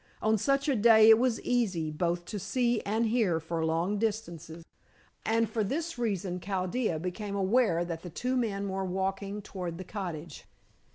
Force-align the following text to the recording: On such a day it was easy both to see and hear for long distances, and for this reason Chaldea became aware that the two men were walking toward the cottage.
On 0.19 0.35
such 0.35 0.67
a 0.67 0.75
day 0.75 1.09
it 1.11 1.19
was 1.19 1.39
easy 1.41 1.91
both 1.91 2.25
to 2.25 2.39
see 2.39 2.81
and 2.87 3.05
hear 3.05 3.39
for 3.39 3.63
long 3.63 3.99
distances, 3.99 4.65
and 5.23 5.47
for 5.47 5.63
this 5.63 5.99
reason 5.99 6.39
Chaldea 6.39 6.97
became 6.97 7.35
aware 7.35 7.85
that 7.85 8.01
the 8.01 8.09
two 8.09 8.35
men 8.35 8.67
were 8.67 8.83
walking 8.83 9.43
toward 9.43 9.77
the 9.77 9.83
cottage. 9.83 10.45